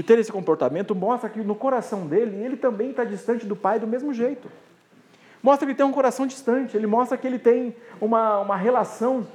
[0.00, 3.78] e ter esse comportamento mostra que no coração dele, ele também está distante do pai
[3.78, 4.50] do mesmo jeito.
[5.42, 9.26] Mostra que ele tem um coração distante, ele mostra que ele tem uma, uma relação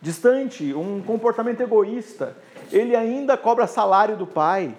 [0.00, 2.36] distante, um comportamento egoísta.
[2.70, 4.76] Ele ainda cobra salário do pai.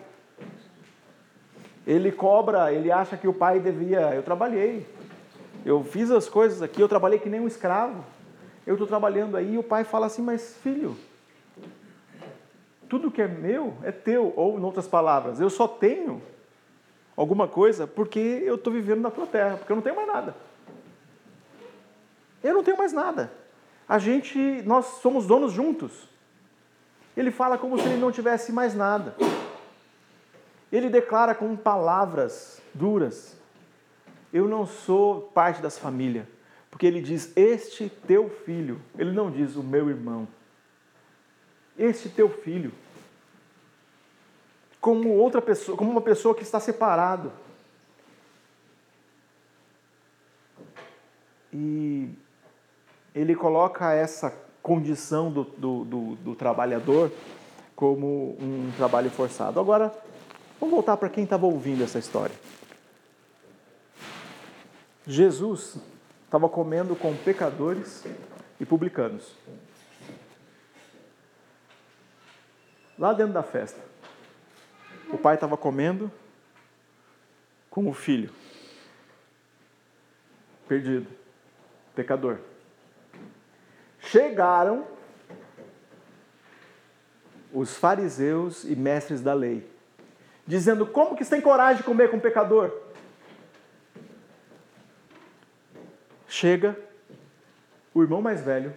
[1.86, 4.16] Ele cobra, ele acha que o pai devia.
[4.16, 4.88] Eu trabalhei,
[5.66, 8.02] eu fiz as coisas aqui, eu trabalhei que nem um escravo.
[8.66, 10.96] Eu estou trabalhando aí e o pai fala assim: Mas filho,
[12.90, 14.34] tudo que é meu é teu.
[14.36, 16.22] Ou, em outras palavras, eu só tenho
[17.16, 20.36] alguma coisa porque eu estou vivendo na tua terra, porque eu não tenho mais nada.
[22.44, 23.32] Eu não tenho mais nada.
[23.88, 26.08] A gente, nós somos donos juntos.
[27.16, 29.16] Ele fala como se ele não tivesse mais nada.
[30.72, 33.38] Ele declara com palavras duras:
[34.32, 36.28] Eu não sou parte dessa família.
[36.70, 38.80] Porque ele diz: Este teu filho.
[38.98, 40.28] Ele não diz o meu irmão.
[41.80, 42.72] Este teu filho.
[44.80, 47.32] Como outra pessoa, como uma pessoa que está separado.
[51.52, 52.10] E
[53.16, 57.12] ele coloca essa condição do, do, do, do trabalhador
[57.76, 59.60] como um trabalho forçado.
[59.60, 59.92] Agora,
[60.60, 62.36] Vamos voltar para quem estava ouvindo essa história.
[65.08, 65.78] Jesus
[66.26, 68.04] estava comendo com pecadores
[68.60, 69.32] e publicanos.
[73.00, 73.80] Lá dentro da festa.
[75.10, 76.12] O pai estava comendo
[77.70, 78.30] com o filho.
[80.68, 81.08] Perdido.
[81.96, 82.38] Pecador.
[84.00, 84.86] Chegaram
[87.52, 89.68] os fariseus e mestres da lei
[90.50, 92.76] dizendo: Como que você tem coragem de comer com um pecador?
[96.28, 96.78] Chega
[97.94, 98.76] o irmão mais velho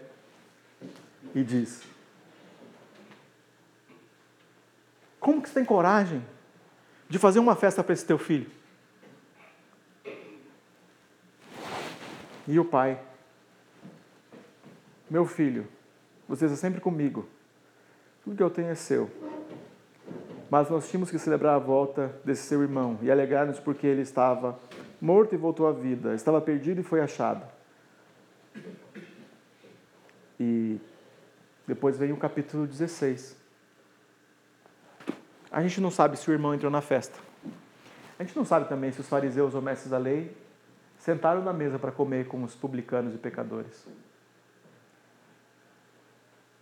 [1.35, 1.83] e diz:
[5.19, 6.25] Como que você tem coragem
[7.09, 8.51] de fazer uma festa para esse teu filho?
[12.49, 12.99] E o pai:
[15.11, 15.69] Meu filho,
[16.27, 17.29] você está sempre comigo.
[18.25, 19.11] Tudo que eu tenho é seu.
[20.51, 24.59] Mas nós tínhamos que celebrar a volta desse seu irmão e alegrar-nos porque ele estava
[25.01, 27.47] morto e voltou à vida, estava perdido e foi achado.
[30.39, 30.81] E
[31.67, 33.42] depois vem o capítulo 16.
[35.53, 37.19] A gente não sabe se o irmão entrou na festa.
[38.19, 40.35] A gente não sabe também se os fariseus ou mestres da lei
[40.99, 43.87] sentaram na mesa para comer com os publicanos e pecadores.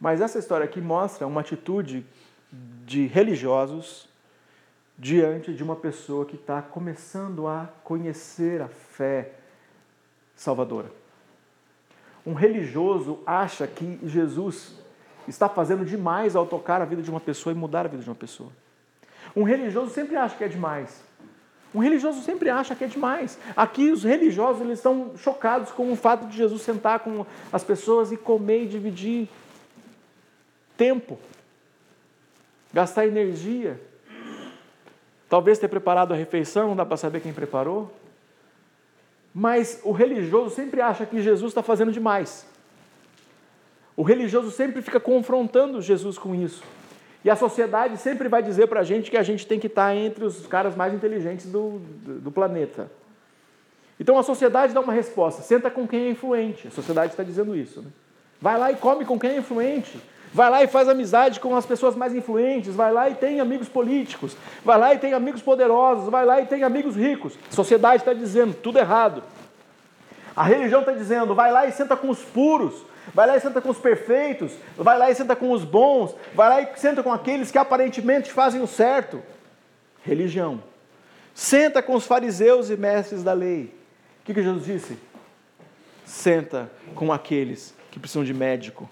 [0.01, 2.05] Mas essa história aqui mostra uma atitude
[2.85, 4.09] de religiosos
[4.99, 9.35] diante de uma pessoa que está começando a conhecer a fé
[10.35, 10.91] salvadora.
[12.27, 14.75] Um religioso acha que Jesus
[15.29, 18.09] está fazendo demais ao tocar a vida de uma pessoa e mudar a vida de
[18.09, 18.51] uma pessoa.
[19.35, 21.03] Um religioso sempre acha que é demais.
[21.75, 23.39] Um religioso sempre acha que é demais.
[23.57, 28.11] Aqui os religiosos eles estão chocados com o fato de Jesus sentar com as pessoas
[28.11, 29.29] e comer e dividir
[30.77, 31.19] tempo
[32.73, 33.81] gastar energia.
[35.29, 37.93] Talvez ter preparado a refeição, não dá para saber quem preparou.
[39.33, 42.47] Mas o religioso sempre acha que Jesus está fazendo demais.
[43.97, 46.65] O religioso sempre fica confrontando Jesus com isso.
[47.25, 49.89] E a sociedade sempre vai dizer para a gente que a gente tem que estar
[49.89, 52.91] tá entre os caras mais inteligentes do, do, do planeta.
[53.99, 56.69] Então a sociedade dá uma resposta: senta com quem é influente.
[56.69, 57.83] A sociedade está dizendo isso.
[57.83, 57.89] Né?
[58.41, 60.01] Vai lá e come com quem é influente.
[60.33, 63.69] Vai lá e faz amizade com as pessoas mais influentes, vai lá e tem amigos
[63.69, 67.37] políticos, vai lá e tem amigos poderosos, vai lá e tem amigos ricos.
[67.51, 69.25] A sociedade está dizendo tudo errado.
[70.37, 72.75] A religião está dizendo, vai lá e senta com os puros,
[73.15, 76.49] vai lá e senta com os perfeitos, vai lá e senta com os bons, vai
[76.49, 79.23] lá e senta com aqueles que aparentemente fazem o certo.
[80.03, 80.63] Religião.
[81.35, 83.75] Senta com os fariseus e mestres da lei.
[84.21, 84.99] O que, que Jesus disse?
[86.05, 88.89] Senta com aqueles que precisam de médico.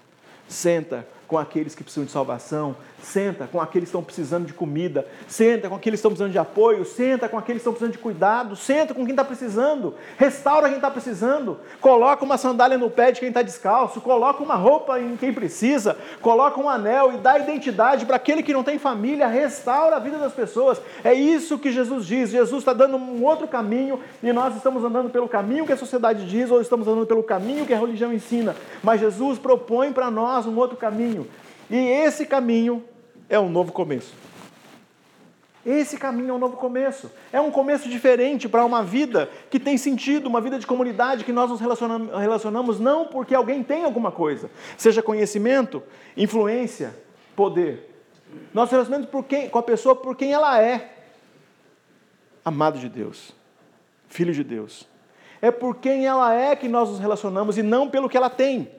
[0.47, 5.07] Senta com aqueles que precisam de salvação, senta com aqueles que estão precisando de comida,
[5.27, 7.99] senta com aqueles que estão precisando de apoio, senta com aqueles que estão precisando de
[7.99, 13.11] cuidado, senta com quem está precisando, restaura quem está precisando, coloca uma sandália no pé
[13.11, 17.37] de quem está descalço, coloca uma roupa em quem precisa, coloca um anel e dá
[17.37, 20.81] identidade para aquele que não tem família, restaura a vida das pessoas.
[21.03, 22.31] É isso que Jesus diz.
[22.31, 26.25] Jesus está dando um outro caminho e nós estamos andando pelo caminho que a sociedade
[26.25, 28.55] diz ou estamos andando pelo caminho que a religião ensina.
[28.81, 31.18] Mas Jesus propõe para nós um outro caminho.
[31.69, 32.83] E esse caminho
[33.29, 34.13] é um novo começo.
[35.65, 37.11] Esse caminho é um novo começo.
[37.31, 41.31] É um começo diferente para uma vida que tem sentido, uma vida de comunidade que
[41.31, 45.83] nós nos relacionamos, não porque alguém tem alguma coisa, seja conhecimento,
[46.17, 46.95] influência,
[47.35, 47.87] poder.
[48.53, 50.95] Nós relacionamos quem, com a pessoa por quem ela é.
[52.43, 53.35] Amado de Deus,
[54.07, 54.87] filho de Deus.
[55.41, 58.78] É por quem ela é que nós nos relacionamos e não pelo que ela tem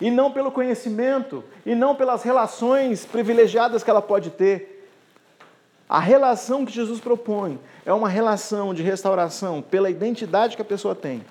[0.00, 4.88] e não pelo conhecimento, e não pelas relações privilegiadas que ela pode ter.
[5.88, 10.94] A relação que Jesus propõe é uma relação de restauração pela identidade que a pessoa
[10.94, 11.24] tem.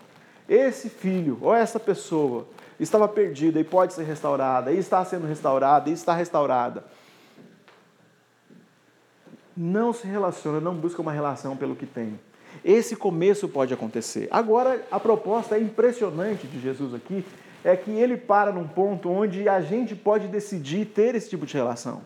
[0.47, 2.47] Esse filho ou essa pessoa
[2.79, 6.83] estava perdida e pode ser restaurada, e está sendo restaurada, e está restaurada.
[9.55, 12.19] Não se relaciona, não busca uma relação pelo que tem.
[12.63, 14.27] Esse começo pode acontecer.
[14.31, 17.25] Agora, a proposta é impressionante de Jesus aqui,
[17.65, 21.55] é que ele para num ponto onde a gente pode decidir ter esse tipo de
[21.55, 22.03] relação.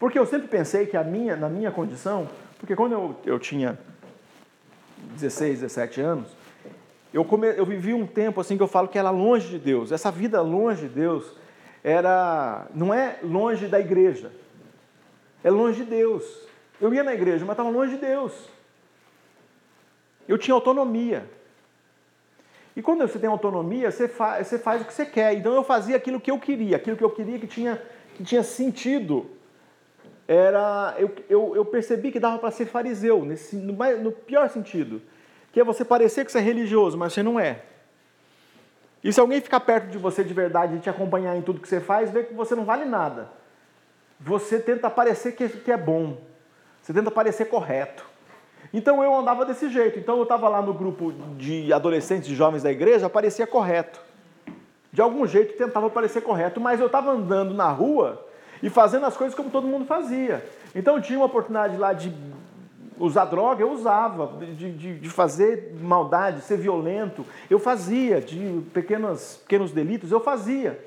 [0.00, 2.26] Porque eu sempre pensei que a minha, na minha condição,
[2.58, 3.78] porque quando eu, eu tinha
[5.16, 6.28] 16, 17 anos,
[7.12, 9.92] eu, come, eu vivi um tempo assim que eu falo que era longe de Deus.
[9.92, 11.30] Essa vida longe de Deus
[11.84, 14.32] era não é longe da igreja,
[15.44, 16.24] é longe de Deus.
[16.80, 18.32] Eu ia na igreja, mas estava longe de Deus.
[20.26, 21.28] Eu tinha autonomia.
[22.74, 25.34] E quando você tem autonomia, você, fa você faz o que você quer.
[25.34, 27.80] Então eu fazia aquilo que eu queria, aquilo que eu queria que tinha,
[28.14, 29.30] que tinha sentido.
[30.26, 35.02] Era, eu, eu, eu percebi que dava para ser fariseu, nesse, no, no pior sentido.
[35.52, 37.62] Que é você parecer que você é religioso, mas você não é.
[39.04, 41.68] E se alguém ficar perto de você de verdade e te acompanhar em tudo que
[41.68, 43.28] você faz, vê que você não vale nada.
[44.18, 46.16] Você tenta parecer que, que é bom.
[46.80, 48.11] Você tenta parecer correto.
[48.72, 49.98] Então eu andava desse jeito.
[49.98, 54.00] Então eu estava lá no grupo de adolescentes e jovens da igreja, parecia correto.
[54.92, 58.26] De algum jeito tentava parecer correto, mas eu estava andando na rua
[58.62, 60.44] e fazendo as coisas como todo mundo fazia.
[60.74, 62.12] Então eu tinha uma oportunidade lá de
[62.98, 69.40] usar droga, eu usava, de, de, de fazer maldade, ser violento, eu fazia, de pequenos,
[69.42, 70.78] pequenos delitos, eu fazia.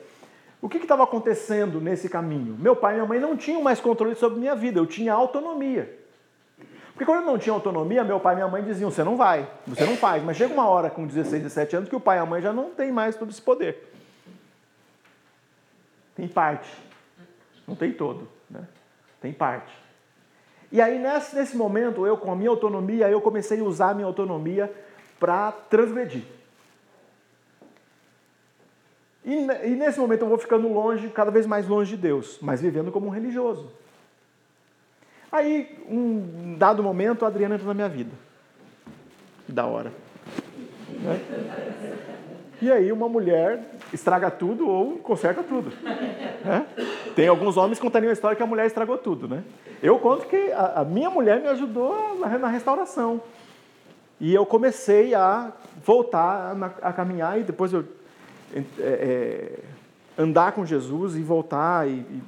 [0.62, 2.56] O que estava acontecendo nesse caminho?
[2.58, 6.05] Meu pai e minha mãe não tinham mais controle sobre minha vida, eu tinha autonomia.
[6.96, 9.46] Porque quando eu não tinha autonomia, meu pai e minha mãe diziam: você não vai,
[9.68, 10.24] você não faz.
[10.24, 12.54] Mas chega uma hora com 16, 17 anos que o pai e a mãe já
[12.54, 13.92] não tem mais todo esse poder.
[16.16, 16.70] Tem parte.
[17.68, 18.30] Não tem todo.
[18.50, 18.66] Né?
[19.20, 19.74] Tem parte.
[20.72, 23.94] E aí, nesse, nesse momento, eu, com a minha autonomia, eu comecei a usar a
[23.94, 24.74] minha autonomia
[25.20, 26.24] para transgredir.
[29.26, 32.62] E, e nesse momento eu vou ficando longe, cada vez mais longe de Deus, mas
[32.62, 33.70] vivendo como um religioso.
[35.36, 38.12] Aí, um dado momento, a Adriana entra na minha vida.
[39.46, 39.92] Da hora.
[40.90, 41.20] Né?
[42.62, 43.60] E aí, uma mulher
[43.92, 45.74] estraga tudo ou conserta tudo.
[45.84, 46.66] Né?
[47.18, 49.28] Tem alguns homens contando a história que a mulher estragou tudo.
[49.28, 49.44] Né?
[49.84, 53.22] Eu conto que a, a minha mulher me ajudou na, na, restauração.
[54.22, 55.52] E eu comecei a
[55.84, 57.84] voltar a, a caminhar e depois eu
[58.56, 59.60] é, é,
[60.18, 62.24] andar com Jesus e voltar e, e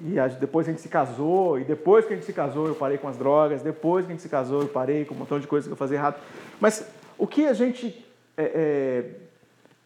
[0.00, 2.98] e depois a gente se casou, e depois que a gente se casou eu parei
[2.98, 5.46] com as drogas, depois que a gente se casou eu parei com um montão de
[5.46, 6.20] coisas que eu fazia errado.
[6.60, 8.06] Mas o que a gente
[8.36, 9.04] é, é,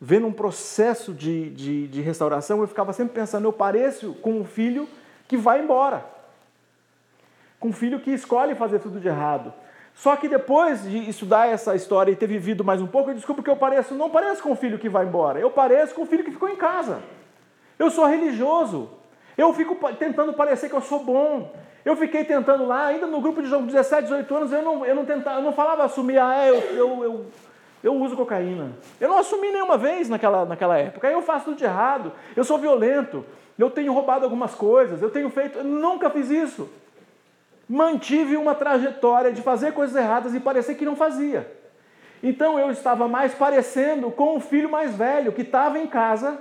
[0.01, 4.45] vê num processo de, de, de restauração, eu ficava sempre pensando, eu pareço com um
[4.45, 4.89] filho
[5.27, 6.05] que vai embora.
[7.59, 9.53] Com um filho que escolhe fazer tudo de errado.
[9.95, 13.43] Só que depois de estudar essa história e ter vivido mais um pouco, eu descubro
[13.43, 16.07] que eu pareço, não pareço com o filho que vai embora, eu pareço com o
[16.07, 17.03] filho que ficou em casa.
[17.79, 18.91] Eu sou religioso,
[19.37, 21.53] eu fico tentando parecer que eu sou bom.
[21.85, 25.05] Eu fiquei tentando lá, ainda no grupo de 17, 18 anos, eu não, eu não,
[25.05, 27.27] tentava, eu não falava assumir, ah, eu, eu, eu,
[27.83, 28.71] eu uso cocaína.
[29.01, 31.09] Eu não assumi nenhuma vez naquela, naquela época.
[31.09, 33.25] Aí eu faço tudo de errado, eu sou violento,
[33.59, 35.59] eu tenho roubado algumas coisas, eu tenho feito.
[35.59, 36.71] Eu nunca fiz isso.
[37.69, 41.51] Mantive uma trajetória de fazer coisas erradas e parecer que não fazia.
[42.23, 46.39] Então eu estava mais parecendo com o filho mais velho que estava em casa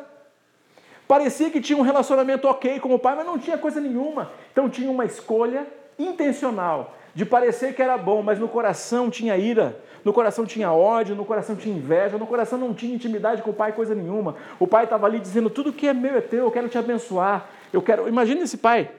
[1.11, 4.31] Parecia que tinha um relacionamento ok com o pai, mas não tinha coisa nenhuma.
[4.49, 5.67] Então tinha uma escolha
[5.99, 11.13] intencional de parecer que era bom, mas no coração tinha ira, no coração tinha ódio,
[11.13, 14.37] no coração tinha inveja, no coração não tinha intimidade com o pai, coisa nenhuma.
[14.57, 17.45] O pai estava ali dizendo: tudo que é meu é teu, eu quero te abençoar.
[17.73, 18.07] Eu quero.
[18.07, 18.89] Imagina esse pai.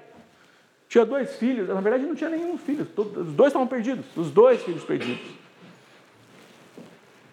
[0.91, 4.63] Tinha dois filhos, na verdade não tinha nenhum filho, os dois estavam perdidos, os dois
[4.63, 5.41] filhos perdidos.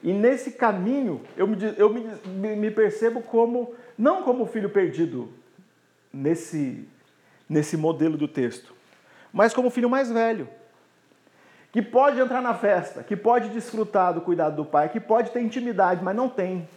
[0.01, 5.29] E nesse caminho eu me, eu me, me percebo como, não como filho perdido
[6.11, 6.87] nesse,
[7.49, 8.73] nesse modelo do texto,
[9.33, 10.47] mas como filho mais velho
[11.71, 15.41] que pode entrar na festa, que pode desfrutar do cuidado do pai, que pode ter
[15.41, 16.67] intimidade, mas não tem,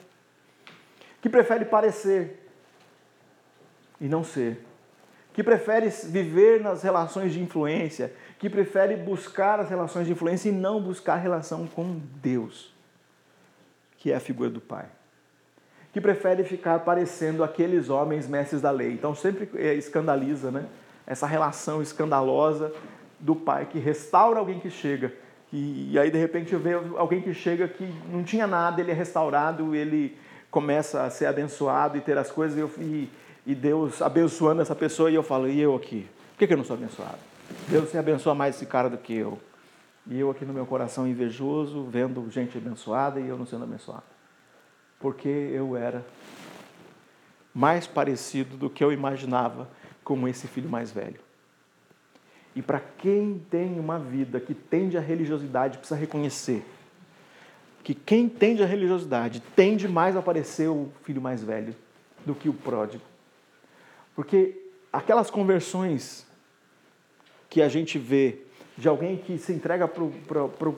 [1.22, 2.46] que prefere parecer
[4.00, 4.66] e não ser,
[5.32, 10.52] que prefere viver nas relações de influência, que prefere buscar as relações de influência e
[10.52, 12.74] não buscar relação com Deus,
[13.96, 14.86] que é a figura do pai.
[15.92, 18.92] Que prefere ficar parecendo aqueles homens mestres da lei.
[18.92, 20.66] Então sempre escandaliza, né?
[21.06, 22.72] Essa relação escandalosa
[23.18, 25.12] do pai que restaura alguém que chega.
[25.52, 28.94] E, e aí, de repente, vejo alguém que chega que não tinha nada, ele é
[28.94, 30.16] restaurado, ele
[30.50, 33.10] começa a ser abençoado e ter as coisas, e, eu, e,
[33.46, 36.08] e Deus abençoando essa pessoa, e eu falo, e eu aqui?
[36.32, 37.18] Por que, que eu não sou abençoado?
[37.68, 39.38] Deus se abençoa mais esse cara do que eu.
[40.06, 44.11] E eu aqui no meu coração invejoso, vendo gente abençoada e eu não sendo abençoado.
[45.02, 46.06] Porque eu era
[47.52, 49.68] mais parecido do que eu imaginava
[50.02, 51.20] como esse filho mais velho.
[52.54, 56.64] E para quem tem uma vida que tende à religiosidade, precisa reconhecer
[57.82, 61.74] que quem tende à religiosidade tende mais a parecer o filho mais velho
[62.24, 63.02] do que o pródigo.
[64.14, 64.56] Porque
[64.92, 66.26] aquelas conversões
[67.50, 68.38] que a gente vê
[68.78, 70.72] de alguém que se entrega para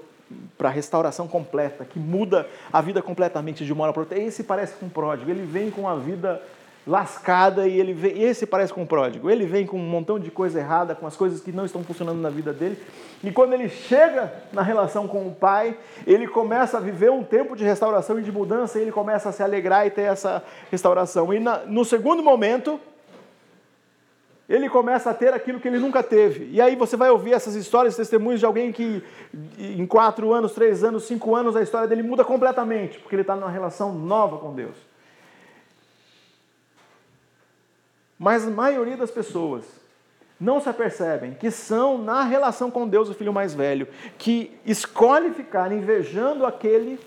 [0.59, 4.75] a restauração completa, que muda a vida completamente de uma hora para outra, esse parece
[4.75, 5.31] com o pródigo.
[5.31, 6.41] Ele vem com a vida
[6.87, 9.31] lascada e ele vem, esse parece com o pródigo.
[9.31, 12.21] Ele vem com um montão de coisa errada, com as coisas que não estão funcionando
[12.21, 12.79] na vida dele.
[13.23, 17.57] E quando ele chega na relação com o pai, ele começa a viver um tempo
[17.57, 21.33] de restauração e de mudança, e ele começa a se alegrar e ter essa restauração.
[21.33, 22.79] E na, no segundo momento,
[24.49, 26.51] ele começa a ter aquilo que ele nunca teve.
[26.53, 29.03] E aí você vai ouvir essas histórias, testemunhos de alguém que
[29.59, 33.35] em quatro anos, três anos, cinco anos, a história dele muda completamente, porque ele está
[33.35, 34.77] numa relação nova com Deus.
[38.19, 39.65] Mas a maioria das pessoas
[40.39, 45.31] não se apercebem que são, na relação com Deus, o filho mais velho, que escolhe
[45.31, 46.99] ficar invejando aquele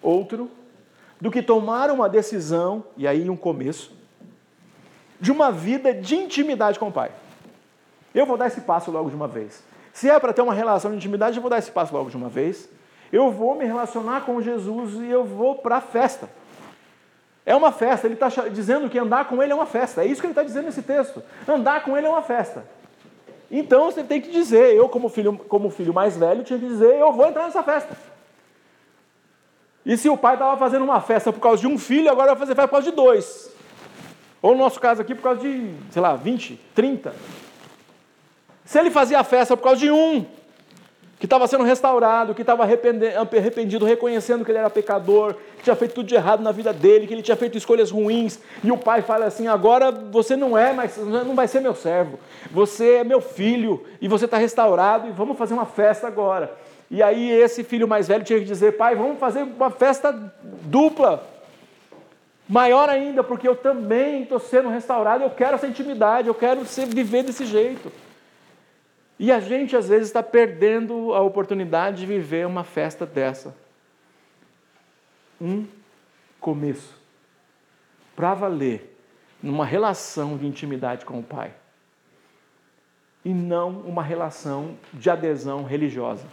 [0.00, 0.50] outro,
[1.20, 3.95] do que tomar uma decisão, e aí um começo,
[5.20, 7.10] de uma vida de intimidade com o Pai.
[8.14, 9.62] Eu vou dar esse passo logo de uma vez.
[9.92, 12.16] Se é para ter uma relação de intimidade, eu vou dar esse passo logo de
[12.16, 12.68] uma vez.
[13.12, 16.28] Eu vou me relacionar com Jesus e eu vou para a festa.
[17.44, 20.02] É uma festa, ele está dizendo que andar com ele é uma festa.
[20.02, 21.22] É isso que ele está dizendo nesse texto.
[21.46, 22.64] Andar com ele é uma festa.
[23.50, 26.96] Então você tem que dizer, eu como filho, como filho mais velho, tinha que dizer,
[26.96, 27.96] eu vou entrar nessa festa.
[29.84, 32.40] E se o pai estava fazendo uma festa por causa de um filho, agora vai
[32.40, 33.54] fazer por causa de dois.
[34.46, 37.12] Ou no nosso caso aqui, por causa de, sei lá, 20, 30.
[38.64, 40.24] Se ele fazia a festa por causa de um,
[41.18, 45.94] que estava sendo restaurado, que estava arrependido, reconhecendo que ele era pecador, que tinha feito
[45.94, 49.02] tudo de errado na vida dele, que ele tinha feito escolhas ruins, e o pai
[49.02, 52.16] fala assim: agora você não é, mas não vai ser meu servo,
[52.52, 56.56] você é meu filho, e você está restaurado, e vamos fazer uma festa agora.
[56.88, 60.12] E aí esse filho mais velho tinha que dizer: pai, vamos fazer uma festa
[60.62, 61.34] dupla,
[62.48, 67.24] maior ainda, porque eu também estou sendo restaurado, eu quero essa intimidade, eu quero viver
[67.24, 67.92] desse jeito.
[69.18, 73.56] E a gente às vezes está perdendo a oportunidade de viver uma festa dessa.
[75.40, 75.66] Um
[76.40, 76.94] começo.
[78.14, 78.96] Para valer,
[79.42, 81.52] numa relação de intimidade com o Pai.
[83.24, 86.26] E não uma relação de adesão religiosa.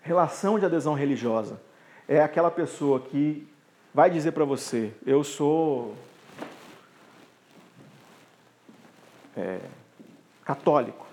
[0.00, 1.60] Relação de adesão religiosa
[2.08, 3.46] é aquela pessoa que
[3.92, 5.94] vai dizer para você: Eu sou.
[9.36, 9.60] É,
[10.44, 11.06] católico.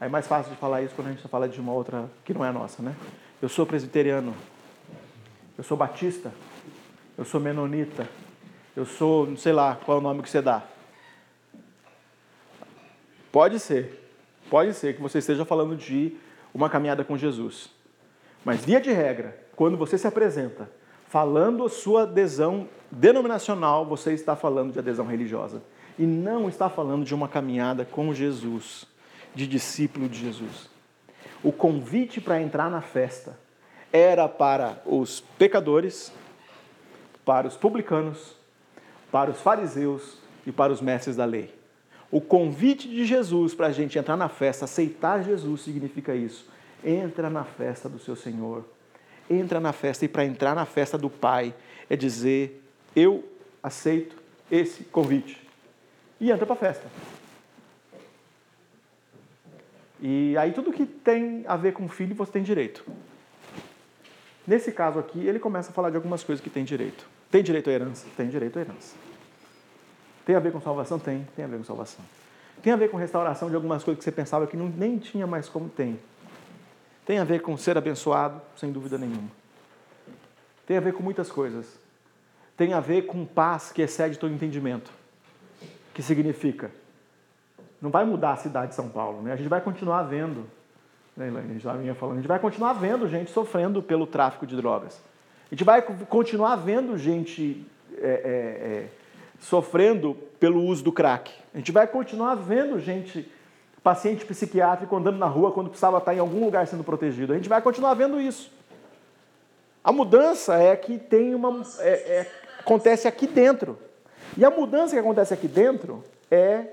[0.00, 2.44] É mais fácil de falar isso quando a gente fala de uma outra que não
[2.44, 2.94] é nossa, né?
[3.42, 4.32] Eu sou presbiteriano,
[5.58, 6.32] eu sou batista,
[7.18, 8.08] eu sou menonita,
[8.76, 10.62] eu sou, não sei lá qual é o nome que você dá.
[13.32, 14.08] Pode ser,
[14.48, 16.16] pode ser que você esteja falando de
[16.54, 17.68] uma caminhada com Jesus.
[18.44, 20.70] Mas, via de regra, quando você se apresenta
[21.08, 25.60] falando a sua adesão denominacional, você está falando de adesão religiosa
[25.98, 28.86] e não está falando de uma caminhada com Jesus,
[29.34, 30.70] de discípulo de Jesus.
[31.42, 33.36] O convite para entrar na festa
[33.92, 36.12] era para os pecadores,
[37.24, 38.36] para os publicanos,
[39.10, 41.52] para os fariseus e para os mestres da lei.
[42.12, 46.48] O convite de Jesus para a gente entrar na festa, aceitar Jesus, significa isso.
[46.84, 48.77] Entra na festa do seu Senhor.
[49.28, 50.04] Entra na festa.
[50.04, 51.54] E para entrar na festa do Pai
[51.88, 52.62] é dizer:
[52.94, 53.24] Eu
[53.62, 54.16] aceito
[54.50, 55.40] esse convite.
[56.20, 56.86] E entra para a festa.
[60.00, 62.84] E aí tudo que tem a ver com filho você tem direito.
[64.46, 67.06] Nesse caso aqui, ele começa a falar de algumas coisas que tem direito.
[67.30, 68.06] Tem direito à herança?
[68.16, 68.96] Tem direito à herança.
[70.24, 70.98] Tem a ver com salvação?
[70.98, 72.04] Tem, tem a ver com salvação.
[72.62, 75.26] Tem a ver com restauração de algumas coisas que você pensava que não, nem tinha
[75.26, 75.98] mais como tem.
[77.08, 79.30] Tem a ver com ser abençoado, sem dúvida nenhuma.
[80.66, 81.66] Tem a ver com muitas coisas.
[82.54, 84.92] Tem a ver com paz que excede todo entendimento.
[85.94, 86.70] Que significa
[87.80, 89.22] não vai mudar a cidade de São Paulo.
[89.22, 89.32] Né?
[89.32, 90.44] A gente vai continuar vendo,
[91.16, 94.46] né, a gente já vinha falando, a gente vai continuar vendo gente sofrendo pelo tráfico
[94.46, 95.00] de drogas.
[95.50, 97.64] A gente vai continuar vendo gente
[97.96, 98.88] é, é, é,
[99.40, 101.32] sofrendo pelo uso do crack.
[101.54, 103.30] A gente vai continuar vendo gente,
[103.88, 107.32] paciente psiquiátrico, andando na rua quando precisava estar em algum lugar sendo protegido.
[107.32, 108.52] A gente vai continuar vendo isso.
[109.82, 111.62] A mudança é que tem uma.
[111.78, 113.78] É, é, acontece aqui dentro.
[114.36, 116.66] E a mudança que acontece aqui dentro é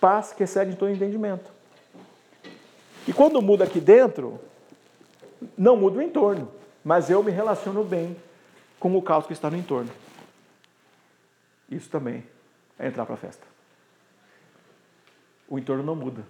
[0.00, 1.48] paz que excede todo entendimento.
[3.06, 4.40] E quando muda aqui dentro,
[5.56, 6.50] não muda o entorno,
[6.82, 8.16] mas eu me relaciono bem
[8.80, 9.92] com o caos que está no entorno.
[11.70, 12.24] Isso também
[12.76, 13.57] é entrar para a festa.
[15.48, 16.22] O entorno não muda.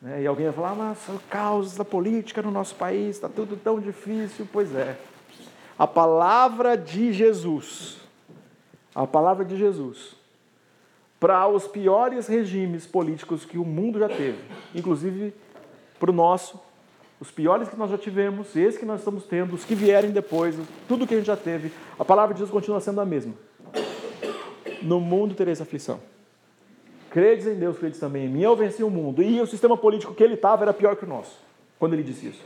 [0.00, 0.22] Né?
[0.22, 3.80] E alguém vai falar, mas o caos da política no nosso país está tudo tão
[3.80, 4.46] difícil.
[4.52, 4.98] Pois é.
[5.78, 7.98] A palavra de Jesus,
[8.94, 10.22] a palavra de Jesus
[11.22, 14.38] para os piores regimes políticos que o mundo já teve,
[14.74, 15.32] inclusive
[16.00, 16.60] para o nosso,
[17.20, 20.56] os piores que nós já tivemos, esses que nós estamos tendo, os que vierem depois,
[20.88, 23.34] tudo que a gente já teve, a palavra de Deus continua sendo a mesma.
[24.82, 26.00] No mundo tereis aflição.
[27.12, 28.42] Credes em Deus, credes também em mim.
[28.42, 29.22] Eu venci o mundo.
[29.22, 31.38] E o sistema político que ele estava era pior que o nosso,
[31.78, 32.42] quando ele disse isso.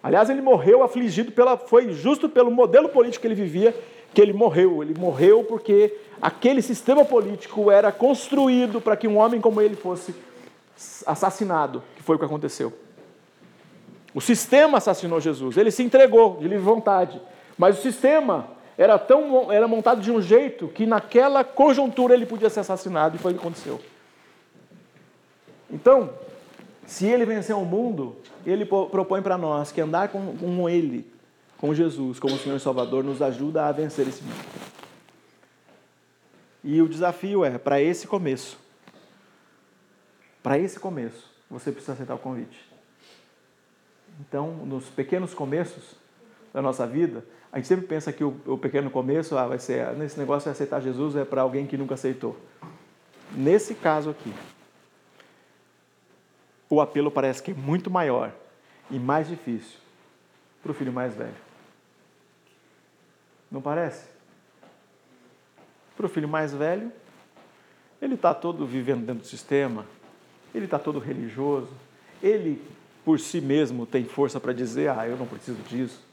[0.00, 1.56] Aliás, ele morreu afligido pela.
[1.56, 3.74] Foi justo pelo modelo político que ele vivia
[4.14, 4.82] que ele morreu.
[4.82, 5.92] Ele morreu porque
[6.22, 10.14] aquele sistema político era construído para que um homem como ele fosse
[11.04, 12.72] assassinado, que foi o que aconteceu.
[14.14, 17.20] O sistema assassinou Jesus, ele se entregou de livre vontade,
[17.58, 18.48] mas o sistema
[18.80, 23.18] era tão era montado de um jeito que naquela conjuntura ele podia ser assassinado e
[23.18, 23.78] foi o que aconteceu.
[25.70, 26.14] Então,
[26.86, 28.16] se ele venceu o mundo,
[28.46, 31.12] ele propõe para nós que andar com, com ele,
[31.58, 34.44] com Jesus, como Senhor e Salvador, nos ajuda a vencer esse mundo.
[36.64, 38.58] E o desafio é, para esse começo,
[40.42, 42.58] para esse começo, você precisa aceitar o convite.
[44.20, 46.00] Então, nos pequenos começos
[46.52, 49.92] da nossa vida, a gente sempre pensa que o, o pequeno começo ah, vai ser,
[49.94, 52.36] nesse negócio de aceitar Jesus é para alguém que nunca aceitou.
[53.32, 54.32] Nesse caso aqui,
[56.68, 58.32] o apelo parece que é muito maior
[58.90, 59.78] e mais difícil
[60.62, 61.34] para o filho mais velho.
[63.50, 64.06] Não parece?
[65.96, 66.92] Para o filho mais velho,
[68.00, 69.84] ele está todo vivendo dentro do sistema,
[70.54, 71.72] ele está todo religioso,
[72.22, 72.62] ele
[73.04, 76.09] por si mesmo tem força para dizer: ah, eu não preciso disso.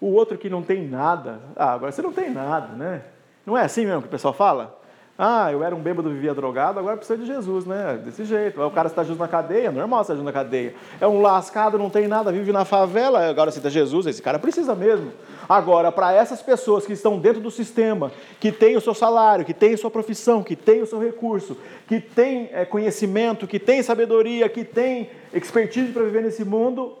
[0.00, 3.02] O outro que não tem nada, ah, agora você não tem nada, né?
[3.44, 4.76] Não é assim mesmo que o pessoal fala?
[5.18, 7.98] Ah, eu era um bêbado, vivia drogado, agora precisa de Jesus, né?
[8.04, 8.60] Desse jeito.
[8.60, 10.74] O cara está junto na cadeia, normal estar junto na cadeia.
[11.00, 14.74] É um lascado, não tem nada, vive na favela, agora cita Jesus, esse cara precisa
[14.74, 15.10] mesmo.
[15.48, 19.54] Agora, para essas pessoas que estão dentro do sistema, que têm o seu salário, que
[19.54, 21.56] têm sua profissão, que têm o seu recurso,
[21.88, 26.94] que têm é, conhecimento, que têm sabedoria, que têm expertise para viver nesse mundo,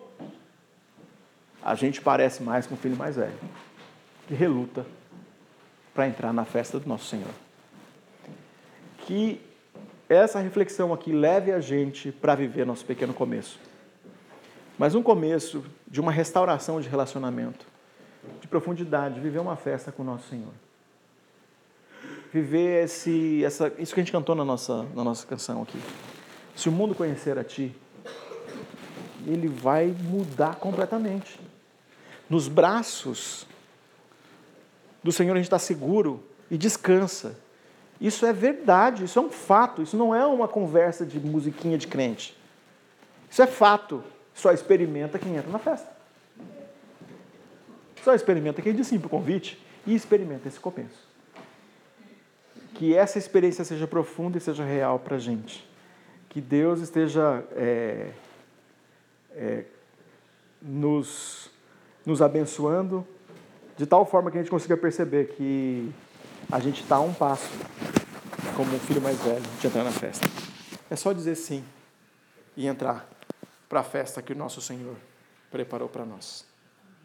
[1.66, 3.34] a gente parece mais com o filho mais velho,
[4.28, 4.86] que reluta
[5.92, 7.32] para entrar na festa do nosso Senhor
[9.06, 9.40] que
[10.08, 13.58] essa reflexão aqui leve a gente para viver nosso pequeno começo.
[14.78, 17.66] Mas um começo de uma restauração de relacionamento,
[18.40, 20.52] de profundidade, viver uma festa com o nosso Senhor.
[22.32, 25.80] Viver esse, essa, isso que a gente cantou na nossa, na nossa canção aqui.
[26.54, 27.74] Se o mundo conhecer a Ti,
[29.26, 31.45] ele vai mudar completamente.
[32.28, 33.46] Nos braços
[35.02, 37.38] do Senhor a gente está seguro e descansa.
[38.00, 41.86] Isso é verdade, isso é um fato, isso não é uma conversa de musiquinha de
[41.86, 42.36] crente.
[43.30, 44.02] Isso é fato.
[44.34, 45.96] Só experimenta quem entra na festa.
[48.04, 51.06] Só experimenta quem diz sim para o convite e experimenta esse começo.
[52.74, 55.66] Que essa experiência seja profunda e seja real para a gente.
[56.28, 58.10] Que Deus esteja é,
[59.32, 59.64] é,
[60.60, 61.50] nos,
[62.06, 63.06] nos abençoando
[63.76, 65.92] de tal forma que a gente consiga perceber que
[66.50, 67.50] a gente está a um passo,
[68.56, 70.26] como um filho mais velho, de entrar na festa.
[70.88, 71.64] É só dizer sim
[72.56, 73.06] e entrar
[73.68, 74.94] para a festa que o nosso Senhor
[75.50, 76.46] preparou para nós.